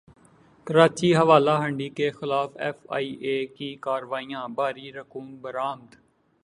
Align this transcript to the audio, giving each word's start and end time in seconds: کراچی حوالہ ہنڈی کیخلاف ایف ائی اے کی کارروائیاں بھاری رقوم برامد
کراچی 0.67 1.09
حوالہ 1.15 1.55
ہنڈی 1.61 1.89
کیخلاف 1.97 2.49
ایف 2.63 2.77
ائی 2.95 3.09
اے 3.25 3.37
کی 3.55 3.69
کارروائیاں 3.85 4.47
بھاری 4.57 4.91
رقوم 4.93 5.27
برامد 5.41 5.89